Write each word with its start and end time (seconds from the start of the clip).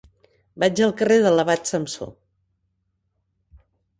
Vaig 0.61 0.79
al 0.85 0.93
carrer 1.01 1.17
de 1.25 1.33
l'Abat 1.35 1.69
Samsó. 1.73 2.07